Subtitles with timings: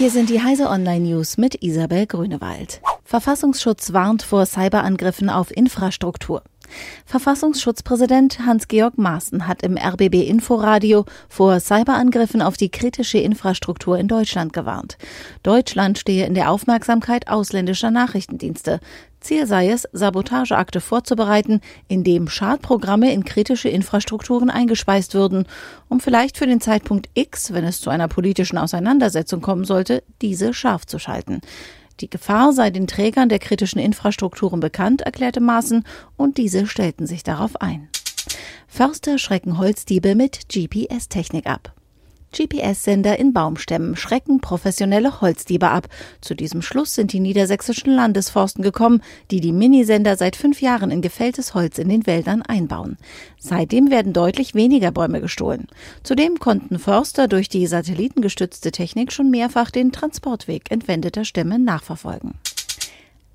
[0.00, 2.80] Hier sind die Heise Online News mit Isabel Grünewald.
[3.04, 6.42] Verfassungsschutz warnt vor Cyberangriffen auf Infrastruktur.
[7.06, 14.52] Verfassungsschutzpräsident Hans-Georg Maaßen hat im RBB Inforadio vor Cyberangriffen auf die kritische Infrastruktur in Deutschland
[14.52, 14.98] gewarnt.
[15.42, 18.80] Deutschland stehe in der Aufmerksamkeit ausländischer Nachrichtendienste.
[19.20, 25.46] Ziel sei es, Sabotageakte vorzubereiten, indem Schadprogramme in kritische Infrastrukturen eingespeist würden,
[25.88, 30.54] um vielleicht für den Zeitpunkt X, wenn es zu einer politischen Auseinandersetzung kommen sollte, diese
[30.54, 31.42] scharf zu schalten.
[32.00, 35.84] Die Gefahr sei den Trägern der kritischen Infrastrukturen bekannt, erklärte Maaßen,
[36.16, 37.88] und diese stellten sich darauf ein.
[38.66, 41.74] Förster schrecken Holzdiebe mit GPS-Technik ab.
[42.32, 45.88] GPS-Sender in Baumstämmen schrecken professionelle Holzdiebe ab.
[46.20, 51.02] Zu diesem Schluss sind die niedersächsischen Landesforsten gekommen, die die Minisender seit fünf Jahren in
[51.02, 52.96] gefälltes Holz in den Wäldern einbauen.
[53.38, 55.66] Seitdem werden deutlich weniger Bäume gestohlen.
[56.02, 62.34] Zudem konnten Förster durch die satellitengestützte Technik schon mehrfach den Transportweg entwendeter Stämme nachverfolgen.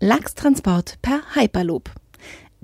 [0.00, 1.90] Lachstransport per Hyperloop.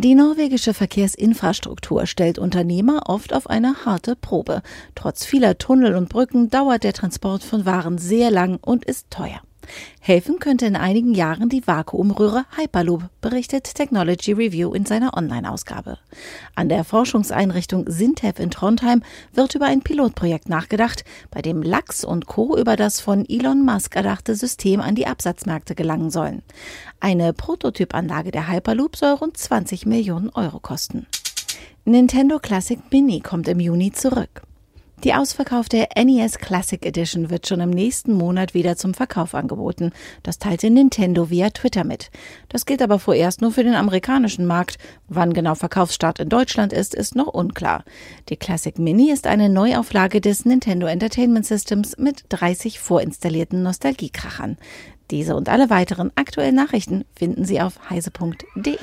[0.00, 4.62] Die norwegische Verkehrsinfrastruktur stellt Unternehmer oft auf eine harte Probe.
[4.94, 9.40] Trotz vieler Tunnel und Brücken dauert der Transport von Waren sehr lang und ist teuer.
[10.00, 15.98] Helfen könnte in einigen Jahren die Vakuumröhre Hyperloop, berichtet Technology Review in seiner Online-Ausgabe.
[16.54, 19.02] An der Forschungseinrichtung Sintef in Trondheim
[19.32, 22.56] wird über ein Pilotprojekt nachgedacht, bei dem Lachs und Co.
[22.56, 26.42] über das von Elon Musk erdachte System an die Absatzmärkte gelangen sollen.
[27.00, 31.06] Eine Prototypanlage der Hyperloop soll rund 20 Millionen Euro kosten.
[31.84, 34.42] Nintendo Classic Mini kommt im Juni zurück.
[35.04, 39.92] Die ausverkaufte NES Classic Edition wird schon im nächsten Monat wieder zum Verkauf angeboten.
[40.24, 42.10] Das teilte Nintendo via Twitter mit.
[42.48, 44.76] Das gilt aber vorerst nur für den amerikanischen Markt.
[45.06, 47.84] Wann genau Verkaufsstart in Deutschland ist, ist noch unklar.
[48.28, 54.56] Die Classic Mini ist eine Neuauflage des Nintendo Entertainment Systems mit 30 vorinstallierten Nostalgiekrachern.
[55.12, 58.78] Diese und alle weiteren aktuellen Nachrichten finden Sie auf heise.de.